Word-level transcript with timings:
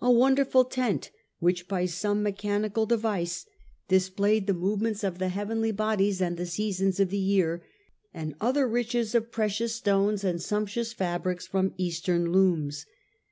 a|wonderful 0.00 0.64
tent 0.64 1.10
which 1.40 1.66
by 1.66 1.84
some 1.84 2.22
mechanical 2.22 2.86
device 2.86 3.44
displayed 3.88 4.46
the 4.46 4.54
movements 4.54 5.02
of 5.02 5.18
the 5.18 5.30
heavenly 5.30 5.72
bodies 5.72 6.20
124 6.20 6.20
STUPOR 6.20 6.30
MUNDI 6.30 6.30
and 6.30 6.70
the 6.70 6.72
seasons 6.72 7.00
of 7.00 7.10
the 7.10 7.18
year, 7.18 7.62
and 8.14 8.34
other 8.40 8.68
riches 8.68 9.16
of 9.16 9.32
precious 9.32 9.74
stones 9.74 10.22
and 10.22 10.40
sumptuous 10.40 10.92
fabrics 10.92 11.48
from 11.48 11.74
Eastern 11.76 12.30
looms. 12.30 12.86